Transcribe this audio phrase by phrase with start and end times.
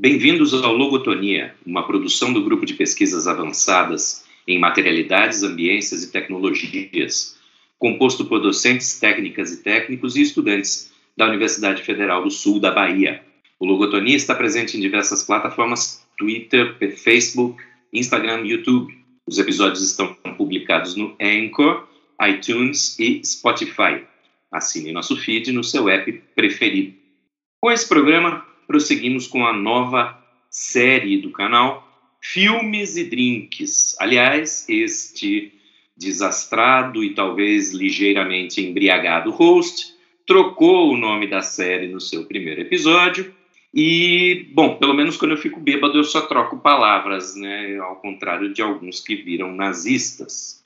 [0.00, 7.36] Bem-vindos ao Logotonia, uma produção do Grupo de Pesquisas Avançadas em Materialidades, Ambiências e Tecnologias,
[7.80, 13.24] composto por docentes, técnicas e técnicos e estudantes da Universidade Federal do Sul da Bahia.
[13.58, 17.60] O Logotonia está presente em diversas plataformas, Twitter, Facebook,
[17.92, 18.96] Instagram YouTube.
[19.26, 21.88] Os episódios estão publicados no Anchor,
[22.22, 24.04] iTunes e Spotify.
[24.52, 26.94] Assine nosso feed no seu app preferido.
[27.60, 31.88] Com esse programa, prosseguimos com a nova série do canal
[32.20, 33.96] Filmes e Drinks.
[33.98, 35.54] Aliás, este
[35.96, 39.94] desastrado e talvez ligeiramente embriagado host
[40.26, 43.34] trocou o nome da série no seu primeiro episódio.
[43.72, 47.78] E, bom, pelo menos quando eu fico bêbado eu só troco palavras, né?
[47.78, 50.62] Ao contrário de alguns que viram nazistas.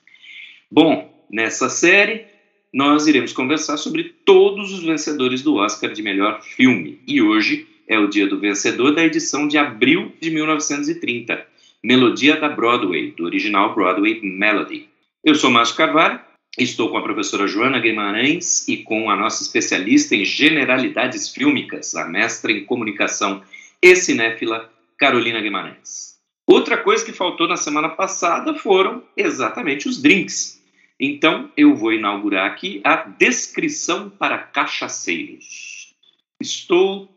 [0.69, 2.25] Bom, nessa série
[2.73, 6.99] nós iremos conversar sobre todos os vencedores do Oscar de melhor filme.
[7.07, 11.45] E hoje é o dia do vencedor da edição de abril de 1930,
[11.83, 14.87] Melodia da Broadway, do original Broadway Melody.
[15.23, 16.19] Eu sou Márcio Carvalho,
[16.57, 22.05] estou com a professora Joana Guimarães e com a nossa especialista em generalidades fílmicas, a
[22.05, 23.41] mestra em comunicação
[23.81, 26.13] e cinéfila, Carolina Guimarães.
[26.47, 30.61] Outra coisa que faltou na semana passada foram exatamente os drinks.
[30.99, 35.93] Então eu vou inaugurar aqui a descrição para cachaceiros.
[36.39, 37.12] Estou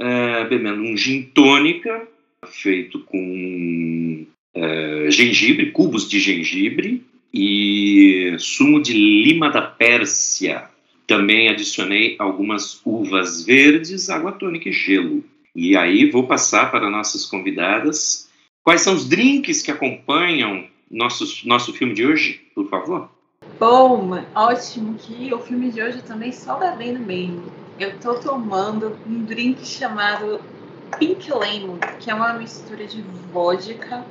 [0.00, 2.06] uh, bebendo um gin tônica
[2.46, 10.64] feito com uh, gengibre, cubos de gengibre, e sumo de lima da Pérsia.
[11.06, 15.24] Também adicionei algumas uvas verdes, água tônica e gelo.
[15.54, 18.28] E aí vou passar para nossas convidadas.
[18.62, 23.10] Quais são os drinks que acompanham nosso, nosso filme de hoje, por favor?
[23.58, 27.67] Bom, ótimo que o filme de hoje também só bebendo mesmo.
[27.78, 30.40] Eu estou tomando um drink chamado
[30.98, 33.00] Pink Lemon, que é uma mistura de
[33.32, 34.04] vodka,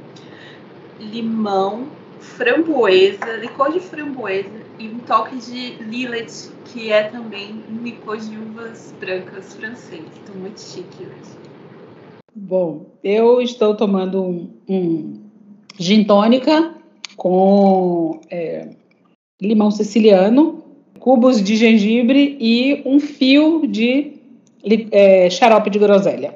[0.97, 1.87] limão
[2.17, 8.37] framboesa, licor de framboesa e um toque de Lillet, que é também um licor de
[8.37, 10.05] uvas brancas francês.
[10.15, 11.37] Estou muito chique hoje.
[12.33, 15.23] Bom, eu estou tomando um, um
[15.77, 16.73] gin tônica
[17.17, 18.69] com é,
[19.41, 20.56] limão siciliano,
[21.07, 24.11] cubos de gengibre e um fio de
[24.91, 26.35] é, xarope de groselha.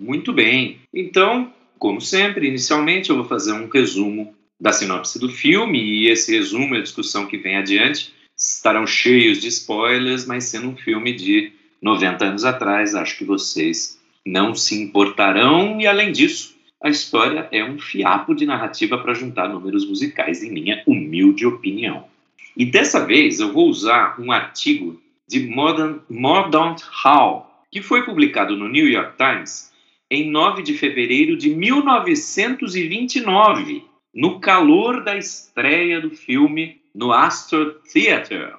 [0.00, 0.78] Muito bem.
[0.94, 6.30] Então, como sempre, inicialmente eu vou fazer um resumo da sinopse do filme, e esse
[6.30, 11.12] resumo e a discussão que vem adiante estarão cheios de spoilers, mas sendo um filme
[11.12, 11.50] de
[11.82, 17.64] 90 anos atrás, acho que vocês não se importarão, e além disso, a história é
[17.64, 22.13] um fiapo de narrativa para juntar números musicais, em minha humilde opinião.
[22.56, 28.56] E dessa vez eu vou usar um artigo de Modern, Mordaunt Hall, que foi publicado
[28.56, 29.72] no New York Times
[30.08, 33.84] em 9 de fevereiro de 1929
[34.14, 38.52] no calor da estreia do filme no Astor Theatre.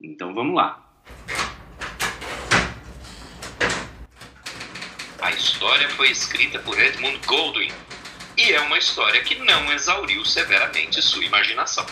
[0.00, 0.78] Então vamos lá.
[5.20, 7.70] A história foi escrita por Edmund Goldwyn
[8.38, 11.84] e é uma história que não exauriu severamente sua imaginação,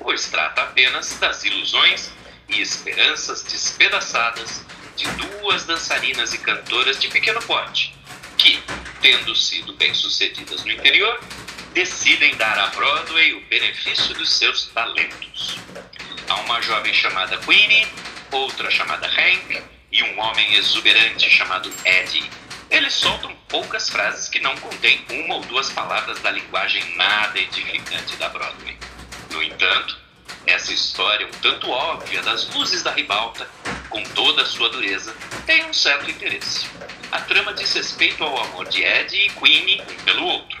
[0.00, 2.10] pois trata apenas das ilusões
[2.48, 4.64] e esperanças despedaçadas
[4.96, 7.94] de duas dançarinas e cantoras de pequeno porte,
[8.36, 8.60] que,
[9.00, 11.20] tendo sido bem-sucedidas no interior,
[11.72, 15.58] decidem dar a Broadway o benefício dos seus talentos.
[16.28, 17.86] Há uma jovem chamada Queenie,
[18.32, 19.62] outra chamada Hank
[19.92, 22.28] e um homem exuberante chamado Eddie.
[22.70, 28.16] Eles soltam poucas frases que não contêm uma ou duas palavras da linguagem nada edificante
[28.16, 28.76] da Broadway.
[29.30, 29.98] No entanto,
[30.46, 33.48] essa história, um tanto óbvia das luzes da ribalta,
[33.88, 35.14] com toda a sua dureza,
[35.46, 36.66] tem um certo interesse.
[37.10, 40.60] A trama diz respeito ao amor de Eddie e Queenie um pelo outro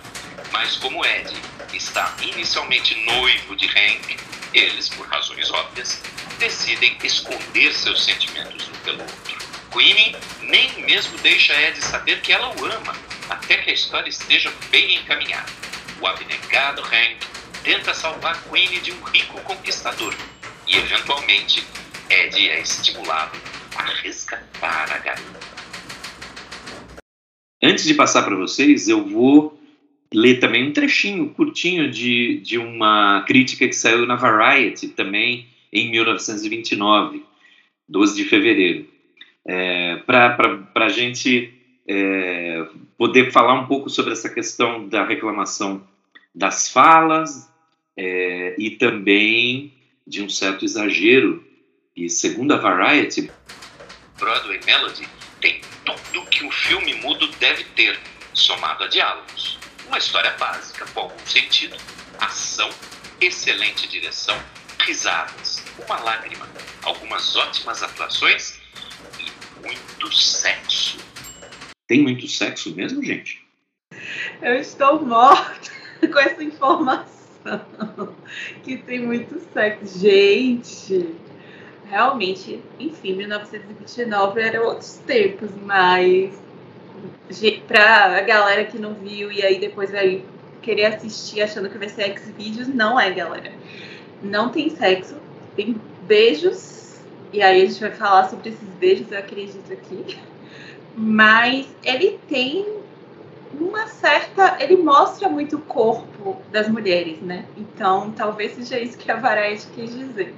[0.52, 1.32] mas como Ed
[1.72, 4.16] está inicialmente noivo de Hank,
[4.52, 6.02] eles, por razões óbvias,
[6.38, 9.38] decidem esconder seus sentimentos um pelo outro.
[9.72, 12.96] Queenie nem mesmo deixa Ed saber que ela o ama,
[13.28, 15.50] até que a história esteja bem encaminhada.
[16.00, 17.18] O abnegado Hank
[17.62, 20.14] tenta salvar Queenie de um rico conquistador
[20.66, 21.62] e, eventualmente,
[22.08, 23.36] Ed é estimulado
[23.76, 25.40] a resgatar a garota.
[27.62, 29.60] Antes de passar para vocês, eu vou
[30.12, 35.90] ler também um trechinho curtinho de, de uma crítica que saiu na Variety também em
[35.90, 37.24] 1929,
[37.88, 38.88] 12 de fevereiro,
[39.46, 41.52] é, para a gente
[41.86, 42.66] é,
[42.96, 45.86] poder falar um pouco sobre essa questão da reclamação
[46.34, 47.49] das falas
[47.96, 49.72] é, e também
[50.06, 51.44] de um certo exagero.
[51.96, 53.30] E segundo a Variety,
[54.18, 55.08] Broadway Melody
[55.40, 57.98] tem tudo que um filme mudo deve ter
[58.34, 59.58] somado a diálogos.
[59.86, 61.76] Uma história básica, com algum sentido,
[62.18, 62.70] ação,
[63.20, 64.38] excelente direção,
[64.80, 66.48] risadas, uma lágrima,
[66.82, 68.60] algumas ótimas atuações
[69.18, 70.98] e muito sexo.
[71.88, 73.44] Tem muito sexo mesmo, gente?
[74.40, 75.70] Eu estou morta
[76.00, 77.19] com essa informação
[78.62, 79.98] que tem muito sexo.
[79.98, 81.14] Gente,
[81.88, 86.38] realmente, enfim, 1929 eram outros tempos, mas
[87.66, 90.22] para a galera que não viu e aí depois vai
[90.60, 93.52] querer assistir achando que vai ser X-Vídeos, não é, galera.
[94.22, 95.16] Não tem sexo,
[95.56, 97.00] tem beijos,
[97.32, 100.18] e aí a gente vai falar sobre esses beijos, eu acredito aqui.
[100.96, 102.79] Mas ele tem
[103.58, 104.56] uma certa.
[104.60, 107.44] Ele mostra muito o corpo das mulheres, né?
[107.56, 110.34] Então talvez seja isso que a Variety quis dizer.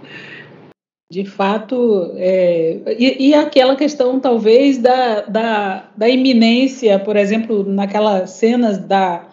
[1.11, 8.31] De fato, é, e, e, aquela questão, talvez, da, da, da, iminência, por exemplo, naquelas
[8.31, 9.26] cenas da,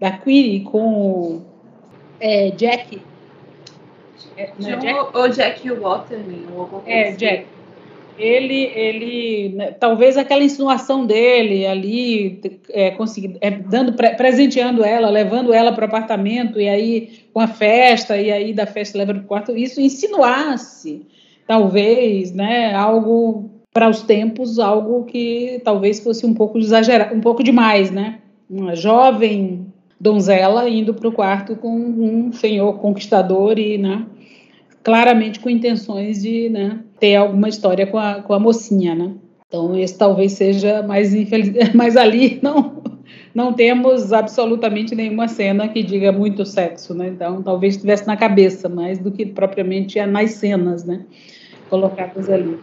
[0.00, 1.42] da Queenie com o
[2.18, 3.02] é, Jack.
[4.34, 4.86] É, é Jack?
[4.94, 6.46] O, o Jack Waterman.
[6.86, 7.16] É, assim.
[7.18, 7.46] Jack.
[8.18, 12.40] Ele, ele, né, talvez aquela insinuação dele ali,
[12.70, 12.94] é,
[13.40, 18.32] é, dando, presenteando ela, levando ela para o apartamento, e aí com a festa, e
[18.32, 21.06] aí da festa leva para o quarto, isso insinuasse
[21.46, 27.44] talvez, né, algo para os tempos, algo que talvez fosse um pouco exagerado, um pouco
[27.44, 28.20] demais, né?
[28.48, 29.66] Uma jovem
[30.00, 34.06] donzela indo para o quarto com um senhor conquistador e, né,
[34.82, 39.14] claramente com intenções de, né, ter alguma história com a, com a mocinha, né?
[39.48, 42.84] Então, esse talvez seja mais infeliz, mas ali não
[43.34, 47.08] não temos absolutamente nenhuma cena que diga muito sexo, né?
[47.08, 51.04] Então, talvez estivesse na cabeça mais do que propriamente nas cenas, né?
[51.68, 52.58] colocadas ali.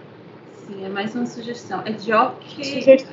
[0.65, 1.81] Sim, é mais uma sugestão.
[1.85, 3.03] É Jockey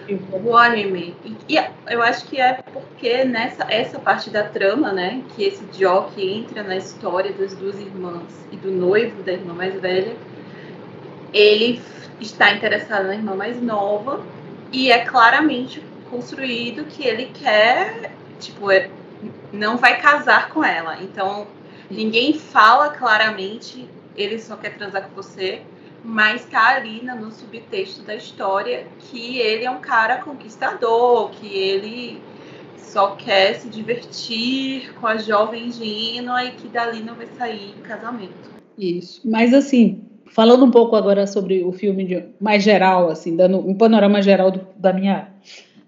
[0.44, 1.14] Waterman.
[1.24, 1.58] E, e
[1.88, 6.62] eu acho que é porque nessa essa parte da trama, né, que esse Jockey entra
[6.62, 10.14] na história das duas irmãs e do noivo da irmã mais velha,
[11.32, 11.80] ele
[12.20, 14.24] está interessado na irmã mais nova
[14.72, 18.90] e é claramente construído que ele quer, tipo, é,
[19.52, 21.02] não vai casar com ela.
[21.02, 21.46] Então,
[21.90, 25.62] ninguém fala claramente ele só quer transar com você
[26.02, 32.20] mas tá ali no subtexto da história que ele é um cara conquistador, que ele
[32.76, 38.50] só quer se divertir com a jovem ingênua e que dali não vai sair casamento.
[38.76, 39.20] Isso.
[39.24, 43.74] Mas assim, falando um pouco agora sobre o filme de, mais geral, assim, dando um
[43.74, 45.28] panorama geral do, da minha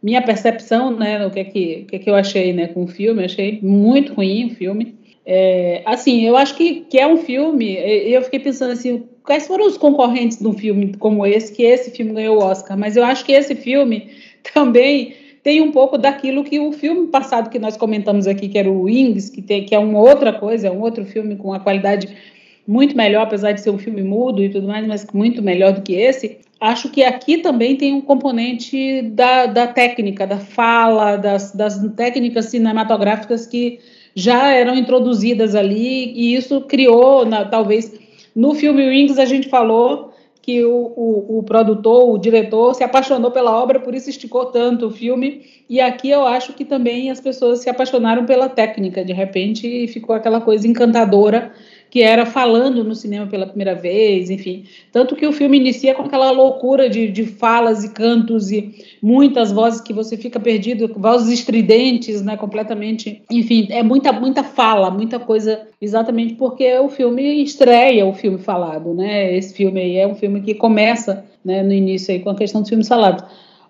[0.02, 2.82] minha percepção, né, o que é que, o que, é que eu achei, né, com
[2.82, 4.96] o filme, achei muito ruim o filme.
[5.24, 9.64] É, assim, eu acho que, que é um filme, eu fiquei pensando assim, quais foram
[9.64, 13.04] os concorrentes de um filme como esse, que esse filme ganhou o Oscar, mas eu
[13.04, 14.08] acho que esse filme
[14.52, 18.70] também tem um pouco daquilo que o filme passado que nós comentamos aqui, que era
[18.70, 21.60] o Wings, que, tem, que é uma outra coisa, é um outro filme com uma
[21.60, 22.08] qualidade
[22.66, 25.82] muito melhor, apesar de ser um filme mudo e tudo mais, mas muito melhor do
[25.82, 26.38] que esse.
[26.60, 32.46] Acho que aqui também tem um componente da, da técnica, da fala, das, das técnicas
[32.46, 33.80] cinematográficas que
[34.14, 37.92] já eram introduzidas ali, e isso criou, na, talvez,
[38.36, 43.30] no filme Wings a gente falou que o, o, o, produtor, o diretor, se apaixonou
[43.30, 45.42] pela obra, por isso esticou tanto o filme.
[45.70, 49.86] E aqui eu acho que também as pessoas se apaixonaram pela técnica, de repente, e
[49.86, 51.52] ficou aquela coisa encantadora
[51.92, 54.64] que era falando no cinema pela primeira vez, enfim.
[54.90, 59.52] Tanto que o filme inicia com aquela loucura de, de falas e cantos e muitas
[59.52, 63.20] vozes que você fica perdido, vozes estridentes, né, completamente.
[63.30, 68.94] Enfim, é muita, muita fala, muita coisa, exatamente porque o filme estreia o filme falado,
[68.94, 69.36] né?
[69.36, 72.62] Esse filme aí é um filme que começa, né, no início aí com a questão
[72.62, 73.22] dos filmes falados.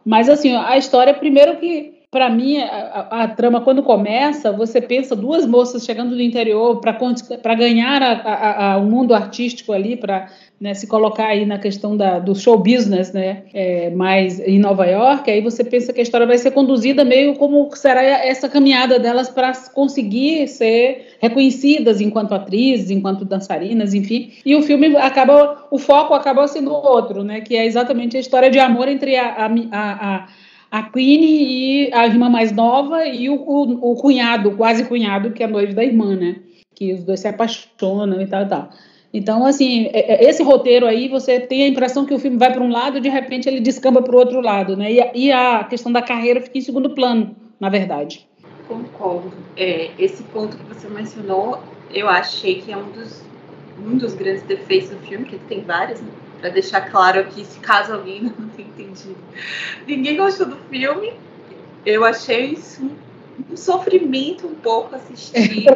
[0.04, 4.82] Mas, assim, a história, primeiro que para mim, a, a, a, trama, quando começa, você
[4.82, 10.28] pensa duas moças chegando do interior para ganhar a, o mundo artístico ali, para
[10.60, 14.84] né, se colocar aí na questão da, do show business, né, é, mais em Nova
[14.84, 18.98] York, aí você pensa que a história vai ser conduzida meio como será essa caminhada
[18.98, 24.32] delas para conseguir ser reconhecidas enquanto atrizes, enquanto dançarinas, enfim.
[24.44, 28.50] E o filme acaba, o foco acaba sendo outro, né, que é exatamente a história
[28.50, 30.26] de amor entre a,
[30.72, 34.84] a, a a Queenie e a irmã mais nova e o, o, o, cunhado, quase
[34.84, 36.36] cunhado, que é noivo da irmã, né?
[36.74, 38.70] Que os dois se apaixonam e tal, tal.
[39.12, 42.50] Então, assim, é, é, esse roteiro aí, você tem a impressão que o filme vai
[42.50, 44.90] para um lado e de repente ele descamba para o outro lado, né?
[44.90, 48.26] E, e, a questão da carreira fica em segundo plano, na verdade.
[48.66, 49.32] Concordo.
[49.54, 51.60] É, esse ponto que você mencionou,
[51.92, 53.22] eu achei que é um dos,
[53.78, 56.08] um dos grandes defeitos do filme, que tem vários, né?
[56.42, 59.16] Para deixar claro aqui, se caso alguém não tenha entendido.
[59.86, 61.12] Ninguém gostou do filme.
[61.86, 62.90] eu achei isso
[63.50, 65.66] um sofrimento um pouco assistir,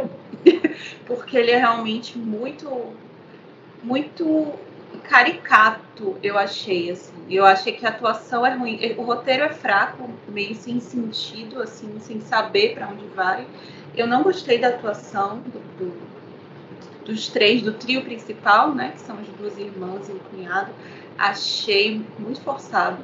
[1.06, 2.92] porque ele é realmente muito,
[3.82, 4.54] muito
[5.04, 7.14] caricato, eu achei, assim.
[7.30, 8.78] Eu achei que a atuação é ruim.
[8.98, 13.46] O roteiro é fraco, meio sem sentido, assim, sem saber para onde vai.
[13.96, 16.15] Eu não gostei da atuação do, do,
[17.06, 18.92] dos três, do trio principal, né?
[18.92, 20.70] Que são as duas irmãs e o cunhado.
[21.16, 22.98] Achei muito forçado.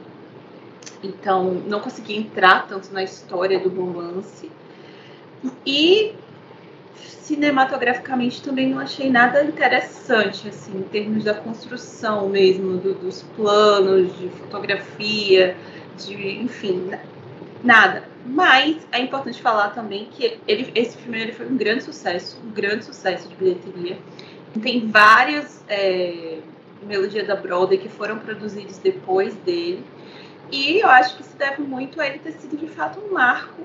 [1.03, 4.51] Então, não consegui entrar tanto na história do romance.
[5.65, 6.15] E
[6.97, 14.17] cinematograficamente também não achei nada interessante, assim, em termos da construção mesmo, do, dos planos,
[14.19, 15.57] de fotografia,
[15.97, 16.91] de, enfim,
[17.63, 18.05] nada.
[18.25, 22.51] Mas é importante falar também que ele, esse filme ele foi um grande sucesso, um
[22.51, 23.99] grande sucesso de bilheteria.
[24.61, 26.39] Tem várias é,
[26.83, 29.85] melodias da Broadway que foram produzidas depois dele.
[30.51, 33.63] E eu acho que se deve muito a ele ter sido de fato um marco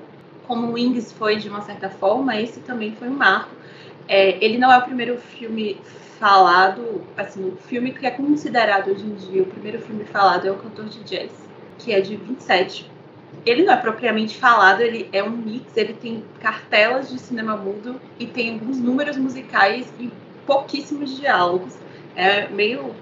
[0.48, 3.54] como Wings foi de uma certa forma, esse também foi um marco.
[4.08, 5.78] É, ele não é o primeiro filme
[6.18, 10.50] falado, assim, o filme que é considerado hoje em dia o primeiro filme falado é
[10.50, 11.30] o Cantor de Jazz,
[11.78, 12.90] que é de 27.
[13.44, 18.00] Ele não é propriamente falado, ele é um mix, ele tem cartelas de cinema mudo
[18.18, 20.10] e tem alguns números musicais e
[20.46, 21.74] pouquíssimos diálogos.
[22.16, 22.94] É meio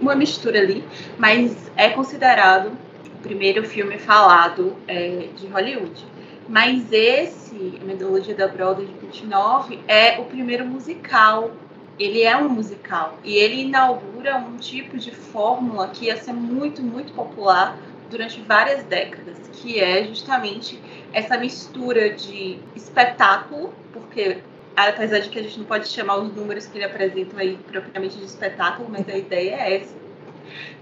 [0.00, 0.84] uma mistura ali,
[1.18, 2.72] mas é considerado
[3.06, 6.06] o primeiro filme falado é, de Hollywood.
[6.48, 11.50] Mas esse, a Metodologia da Broadway de 29, é o primeiro musical.
[11.98, 13.18] Ele é um musical.
[13.22, 17.76] E ele inaugura um tipo de fórmula que ia ser muito, muito popular
[18.12, 20.78] durante várias décadas, que é justamente
[21.12, 24.38] essa mistura de espetáculo, porque
[24.76, 28.16] apesar de que a gente não pode chamar os números que ele apresenta aí propriamente
[28.16, 30.02] de espetáculo, mas a ideia é essa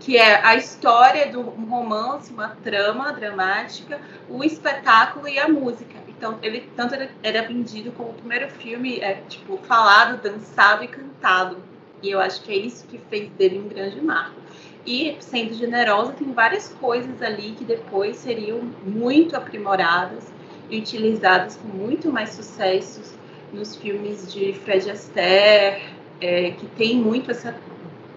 [0.01, 5.95] que é a história um romance, uma trama dramática, o espetáculo e a música.
[6.09, 11.59] Então, ele tanto era vendido como o primeiro filme, é, tipo, falado, dançado e cantado.
[12.03, 14.40] E eu acho que é isso que fez dele um grande marco.
[14.87, 20.33] E, sendo generosa, tem várias coisas ali que depois seriam muito aprimoradas
[20.71, 23.15] e utilizadas com muito mais sucessos
[23.53, 25.83] nos filmes de Fred Astaire,
[26.21, 27.55] é, que tem muito essa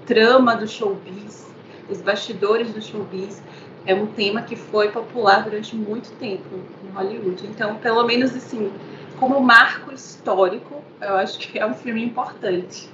[0.05, 1.51] trama do showbiz,
[1.89, 3.41] os bastidores do showbiz,
[3.85, 6.45] é um tema que foi popular durante muito tempo
[6.83, 7.45] em Hollywood.
[7.47, 8.71] Então, pelo menos assim,
[9.19, 12.89] como marco histórico, eu acho que é um filme importante.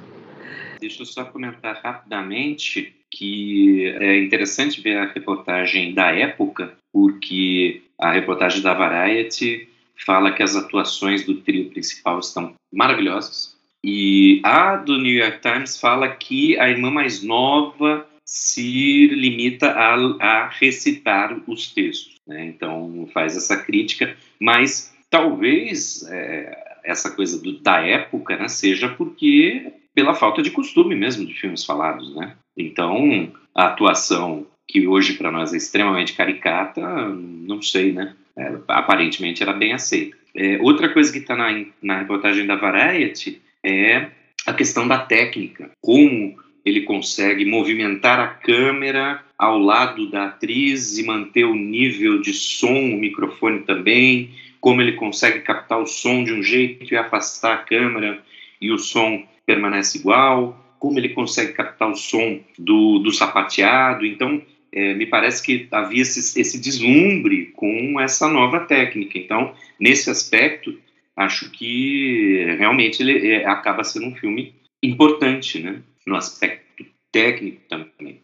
[0.80, 8.12] Deixa eu só comentar rapidamente que é interessante ver a reportagem da época, porque a
[8.12, 9.68] reportagem da Variety
[10.06, 13.58] fala que as atuações do trio principal estão maravilhosas.
[13.84, 19.96] E a do New York Times fala que a irmã mais nova se limita a,
[20.20, 22.16] a recitar os textos.
[22.28, 22.46] Né?
[22.46, 29.72] Então faz essa crítica, mas talvez é, essa coisa do, da época né, seja porque
[30.00, 32.34] pela falta de costume mesmo de filmes falados, né?
[32.58, 38.16] Então a atuação que hoje para nós é extremamente caricata, não sei, né?
[38.38, 40.16] É, aparentemente era bem aceita.
[40.34, 44.08] É, outra coisa que está na, na reportagem da Variety é
[44.46, 51.04] a questão da técnica, como ele consegue movimentar a câmera ao lado da atriz e
[51.04, 54.30] manter o nível de som, o microfone também,
[54.62, 58.24] como ele consegue captar o som de um jeito e afastar a câmera
[58.62, 64.06] e o som permanece igual, como ele consegue captar o som do, do sapateado.
[64.06, 64.40] Então,
[64.72, 69.18] é, me parece que havia esse, esse deslumbre com essa nova técnica.
[69.18, 70.78] Então, nesse aspecto,
[71.16, 74.54] acho que realmente ele é, acaba sendo um filme
[74.84, 75.82] importante, né?
[76.06, 78.22] No aspecto técnico também.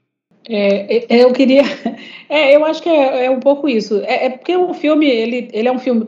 [0.48, 1.64] É, é eu queria,
[2.30, 4.00] é, eu acho que é, é um pouco isso.
[4.02, 6.06] É, é, porque o filme ele, ele é um filme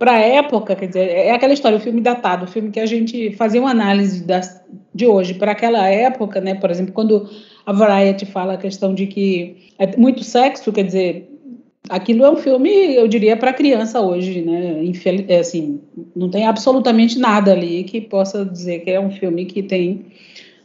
[0.00, 2.86] para a época, quer dizer, é aquela história, o filme datado, o filme que a
[2.86, 4.58] gente fazia uma análise das,
[4.94, 6.54] de hoje para aquela época, né?
[6.54, 7.28] Por exemplo, quando
[7.66, 11.28] a Variety fala a questão de que é muito sexo, quer dizer,
[11.86, 14.82] aquilo é um filme, eu diria, para criança hoje, né?
[14.82, 15.82] Infel é, assim,
[16.16, 20.06] não tem absolutamente nada ali que possa dizer que é um filme que tem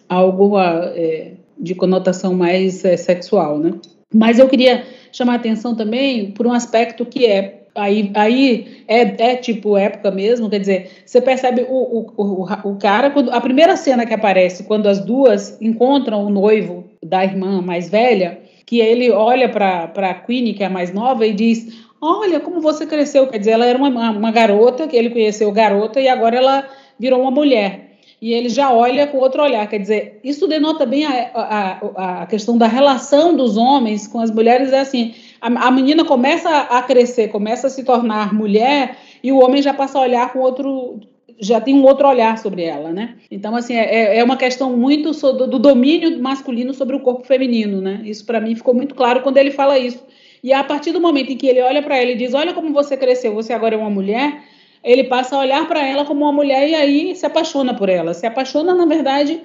[0.07, 3.73] algo é, de conotação mais é, sexual, né?
[4.13, 9.31] Mas eu queria chamar a atenção também por um aspecto que é aí, aí é,
[9.31, 13.41] é tipo época mesmo, quer dizer, você percebe o, o, o, o cara, quando, a
[13.41, 18.79] primeira cena que aparece, quando as duas encontram o noivo da irmã mais velha, que
[18.79, 22.85] ele olha para a Queenie, que é a mais nova, e diz: Olha como você
[22.85, 23.27] cresceu.
[23.27, 26.67] Quer dizer, ela era uma, uma garota, que ele conheceu garota, e agora ela
[26.99, 27.85] virou uma mulher.
[28.21, 29.67] E ele já olha com outro olhar.
[29.67, 34.31] Quer dizer, isso denota bem a, a, a questão da relação dos homens com as
[34.31, 34.73] mulheres.
[34.73, 35.13] É assim:
[35.45, 39.73] a, a menina começa a crescer, começa a se tornar mulher e o homem já
[39.73, 40.99] passa a olhar com outro
[41.37, 43.17] já tem um outro olhar sobre ela, né?
[43.29, 47.81] Então, assim, é, é uma questão muito do, do domínio masculino sobre o corpo feminino,
[47.81, 48.01] né?
[48.05, 50.01] Isso para mim ficou muito claro quando ele fala isso.
[50.41, 52.71] E a partir do momento em que ele olha para ela e diz: Olha como
[52.71, 54.43] você cresceu, você agora é uma mulher,
[54.81, 58.13] ele passa a olhar para ela como uma mulher e aí se apaixona por ela.
[58.13, 59.41] Se apaixona, na verdade,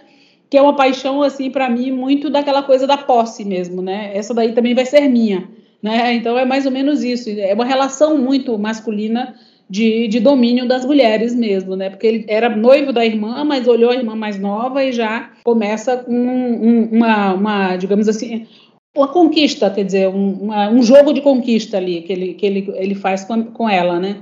[0.48, 4.12] que é uma paixão, assim, para mim, muito daquela coisa da posse mesmo, né?
[4.14, 5.48] Essa daí também vai ser minha,
[5.82, 6.14] né?
[6.14, 7.30] Então é mais ou menos isso.
[7.30, 9.34] É uma relação muito masculina
[9.68, 11.90] de, de domínio das mulheres mesmo, né?
[11.90, 15.98] Porque ele era noivo da irmã, mas olhou a irmã mais nova e já começa
[15.98, 18.48] com um, uma, uma, digamos assim,
[18.96, 22.72] uma conquista, quer dizer, um, uma, um jogo de conquista ali que ele, que ele,
[22.74, 24.16] ele faz com, com ela, né?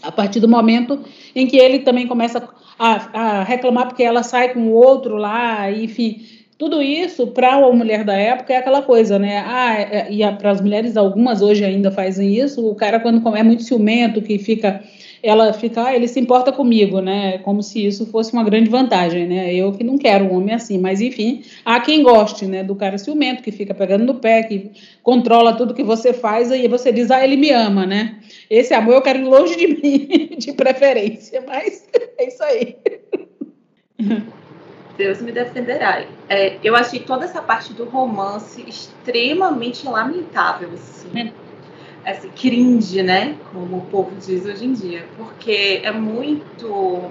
[0.00, 1.00] A partir do momento
[1.34, 2.48] em que ele também começa
[2.78, 6.22] a, a reclamar porque ela sai com o outro lá, enfim,
[6.62, 9.42] tudo isso, para uma mulher da época, é aquela coisa, né?
[9.44, 13.36] Ah, é, é e para as mulheres, algumas hoje ainda fazem isso, o cara, quando
[13.36, 14.80] é muito ciumento, que fica.
[15.24, 17.38] Ela fica, ah, ele se importa comigo, né?
[17.38, 19.52] Como se isso fosse uma grande vantagem, né?
[19.52, 22.62] Eu que não quero um homem assim, mas enfim, há quem goste, né?
[22.62, 24.70] Do cara ciumento, que fica pegando no pé, que
[25.02, 28.20] controla tudo que você faz, e você diz, ah, ele me ama, né?
[28.48, 31.88] Esse amor eu quero longe de mim, de preferência, mas
[32.18, 32.76] é isso aí.
[34.96, 36.04] Deus me defenderá.
[36.28, 41.32] É, eu achei toda essa parte do romance extremamente lamentável, assim.
[42.04, 43.36] Assim, cringe, né?
[43.52, 45.06] Como o povo diz hoje em dia.
[45.16, 47.10] Porque é muito.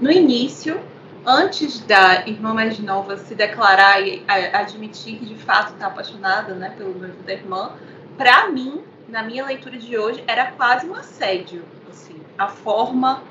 [0.00, 0.80] No início,
[1.24, 6.74] antes da irmã mais nova se declarar e admitir que de fato está apaixonada né,
[6.76, 7.72] pelo noivo da irmã,
[8.16, 11.62] para mim, na minha leitura de hoje, era quase um assédio.
[11.88, 13.22] Assim, a forma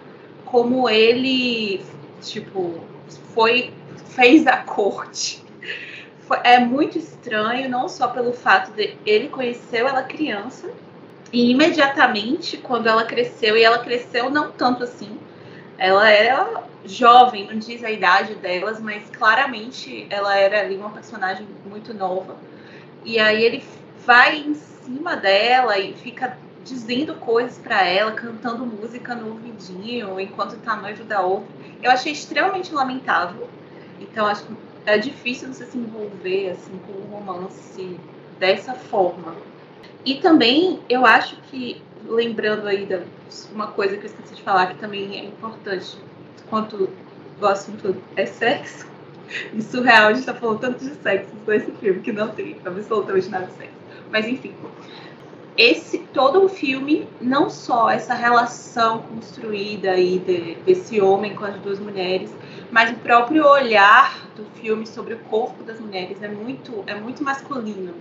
[0.46, 1.84] como ele,
[2.22, 2.80] tipo,
[3.34, 3.74] foi
[4.16, 5.44] fez a corte.
[6.20, 10.72] Foi, é muito estranho, não só pelo fato de ele conheceu ela criança
[11.32, 15.18] e imediatamente quando ela cresceu e ela cresceu não tanto assim,
[15.78, 21.48] ela era jovem, não diz a idade delas, mas claramente ela era ali uma personagem
[21.66, 22.36] muito nova.
[23.04, 23.64] E aí ele
[24.06, 30.58] vai em cima dela e fica dizendo coisas para ela, cantando música no ouvidinho enquanto
[30.58, 31.48] tá noivo da outra.
[31.82, 33.50] Eu achei extremamente lamentável.
[34.00, 34.54] Então acho que
[34.86, 38.00] é difícil você se envolver assim com um romance
[38.40, 39.36] dessa forma.
[40.06, 43.02] E também eu acho que lembrando aí da
[43.52, 45.98] uma coisa que eu esqueci de falar que também é importante
[46.50, 46.90] quanto
[47.40, 48.92] o assunto é sexo.
[49.52, 53.30] E surreal a gente tá falando tanto de sexo nesse filme que não tem absolutamente
[53.30, 53.74] nada de sexo.
[54.12, 54.54] Mas enfim,
[55.58, 61.56] esse todo o filme, não só essa relação construída aí de, desse homem com as
[61.58, 62.34] duas mulheres,
[62.72, 67.24] mas o próprio olhar do filme sobre o corpo das mulheres é muito é muito
[67.24, 67.94] masculino.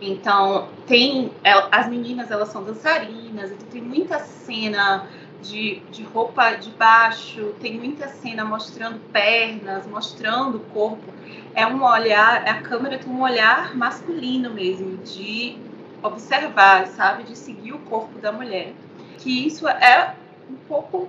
[0.00, 5.06] Então tem é, as meninas elas são dançarinas, então tem muita cena
[5.40, 11.14] de, de roupa de baixo, tem muita cena mostrando pernas, mostrando o corpo.
[11.54, 15.56] É um olhar, a câmera tem um olhar masculino mesmo de
[16.02, 18.72] observar, sabe, de seguir o corpo da mulher.
[19.18, 20.14] Que isso é
[20.48, 21.08] um pouco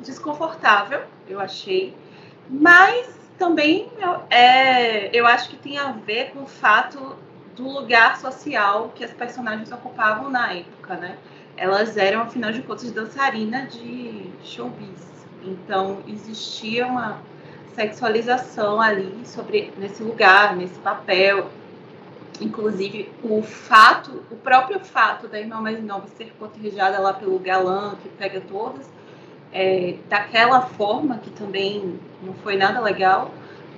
[0.00, 1.94] desconfortável, eu achei,
[2.48, 3.90] mas também
[4.30, 7.16] é, eu acho que tem a ver com o fato
[7.54, 11.16] do lugar social que as personagens ocupavam na época, né?
[11.56, 15.26] Elas eram, afinal de contas, dançarina de showbiz.
[15.42, 17.20] Então, existia uma
[17.74, 21.48] sexualização ali sobre nesse lugar, nesse papel.
[22.40, 27.96] Inclusive, o fato, o próprio fato da irmã mais nova ser cortejada lá pelo galã,
[28.02, 28.88] que pega todas,
[29.52, 33.32] é, daquela forma, que também não foi nada legal,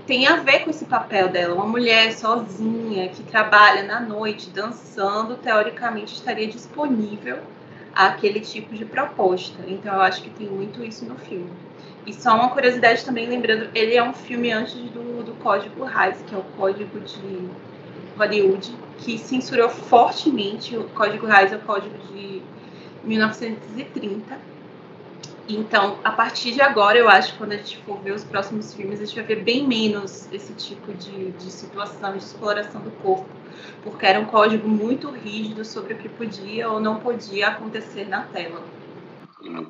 [0.07, 1.55] tem a ver com esse papel dela.
[1.55, 7.39] Uma mulher sozinha, que trabalha na noite, dançando, teoricamente estaria disponível
[7.95, 9.63] àquele tipo de proposta.
[9.69, 11.51] Então, eu acho que tem muito isso no filme.
[12.07, 16.17] E só uma curiosidade também, lembrando, ele é um filme antes do, do Código Reis,
[16.27, 17.49] que é o código de
[18.21, 22.41] Hollywood, que censurou fortemente o Código Reis, é o código de
[23.05, 24.39] 1930.
[25.49, 28.73] Então, a partir de agora, eu acho que quando a gente for ver os próximos
[28.75, 32.91] filmes, a gente vai ver bem menos esse tipo de, de situação de exploração do
[33.03, 33.27] corpo,
[33.83, 38.23] porque era um código muito rígido sobre o que podia ou não podia acontecer na
[38.23, 38.63] tela.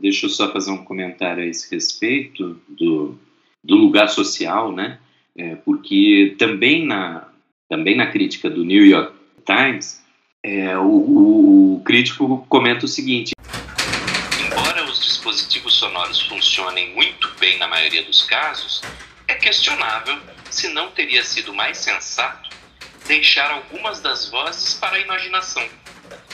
[0.01, 3.15] Deixa eu só fazer um comentário a esse respeito do,
[3.63, 4.99] do lugar social, né?
[5.37, 7.30] É, porque também na,
[7.71, 9.15] também na crítica do New York
[9.47, 10.03] Times,
[10.43, 13.33] é, o, o crítico comenta o seguinte:
[14.45, 18.83] Embora os dispositivos sonoros funcionem muito bem na maioria dos casos,
[19.29, 20.19] é questionável
[20.51, 22.51] se não teria sido mais sensato
[23.07, 25.67] deixar algumas das vozes para a imaginação,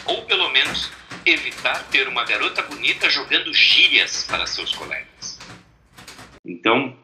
[0.07, 0.91] ou pelo menos
[1.25, 5.39] evitar ter uma garota bonita jogando gírias para seus colegas.
[6.45, 6.97] Então,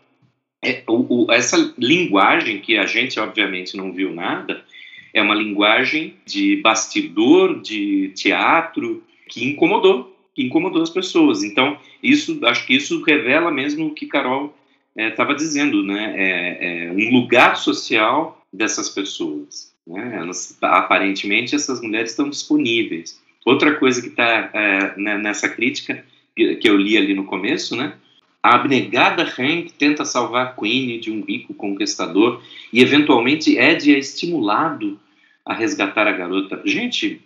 [0.62, 4.64] é, o, o, essa linguagem que a gente obviamente não viu nada
[5.12, 11.42] é uma linguagem de bastidor, de teatro que incomodou, que incomodou as pessoas.
[11.42, 14.56] Então, isso, acho que isso revela mesmo o que Carol
[14.96, 16.14] estava é, dizendo, né?
[16.16, 19.72] É, é, um lugar social dessas pessoas.
[19.86, 20.16] Né?
[20.18, 23.20] Elas, aparentemente, essas mulheres estão disponíveis.
[23.44, 27.94] Outra coisa que está é, né, nessa crítica que eu li ali no começo, né?
[28.42, 34.98] A abnegada Hank tenta salvar Queen de um rico conquistador e eventualmente Ed é estimulado
[35.44, 36.60] a resgatar a garota.
[36.64, 37.20] Gente,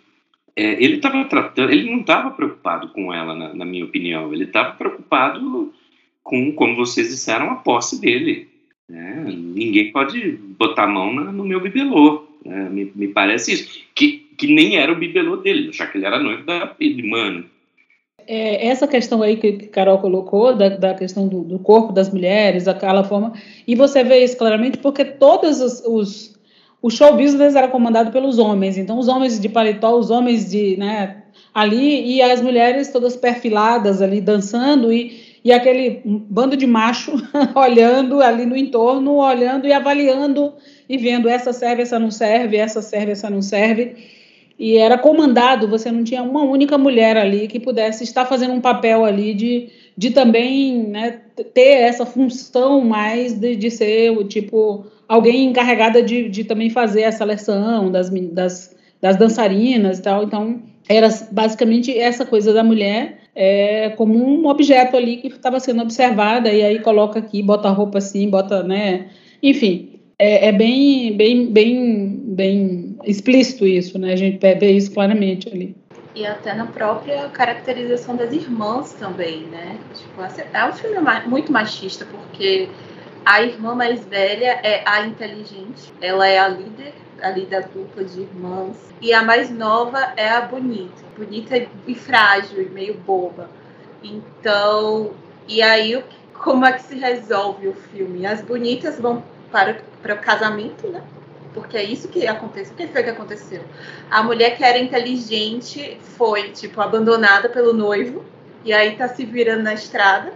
[0.55, 4.33] é, ele estava tratando, ele não estava preocupado com ela, na, na minha opinião.
[4.33, 5.73] Ele estava preocupado
[6.23, 8.47] com, como vocês disseram, a posse dele.
[8.87, 9.23] Né?
[9.27, 12.27] Ninguém pode botar a mão na, no meu bibelô.
[12.45, 12.69] Né?
[12.69, 13.81] Me, me, parece isso.
[13.93, 16.75] Que, que nem era o bibelô dele, já que ele era noivo da
[17.05, 17.45] mano.
[18.27, 22.67] É, essa questão aí que Carol colocou, da, da questão do, do, corpo das mulheres,
[22.67, 23.31] aquela forma,
[23.65, 26.37] e você vê isso claramente porque todos os, os
[26.81, 30.77] o show business era comandado pelos homens, então os homens de paletó, os homens de,
[30.77, 37.13] né, ali, e as mulheres todas perfiladas ali, dançando, e, e aquele bando de macho
[37.55, 40.53] olhando ali no entorno, olhando e avaliando,
[40.87, 43.95] e vendo essa serve, essa não serve, essa serve, essa não serve,
[44.59, 48.61] e era comandado, você não tinha uma única mulher ali que pudesse estar fazendo um
[48.61, 51.19] papel ali de, de também né,
[51.53, 57.03] ter essa função mais de, de ser o tipo alguém encarregada de, de também fazer
[57.03, 60.23] a seleção das, das, das dançarinas e tal.
[60.23, 65.83] Então, era basicamente essa coisa da mulher é, como um objeto ali que estava sendo
[65.83, 69.07] observada, e aí coloca aqui, bota roupa assim, bota, né?
[69.43, 74.13] Enfim, é, é, bem, bem, bem, bem explícito isso, né?
[74.13, 75.75] A gente vê isso claramente ali.
[76.15, 79.77] E até na própria caracterização das irmãs também, né?
[79.93, 82.67] Tipo, é um filme muito machista, porque
[83.23, 88.21] a irmã mais velha é a inteligente, ela é a líder ali da dupla de
[88.21, 93.49] irmãs, e a mais nova é a bonita, bonita e frágil e meio boba.
[94.03, 95.11] Então,
[95.47, 96.03] e aí
[96.33, 98.25] como é que se resolve o filme?
[98.25, 101.01] As bonitas vão para, para o casamento, né?
[101.53, 102.73] Porque é isso que aconteceu.
[102.73, 103.63] O que foi que aconteceu?
[104.11, 108.23] A mulher que era inteligente foi, tipo, abandonada pelo noivo.
[108.63, 110.33] E aí tá se virando na estrada.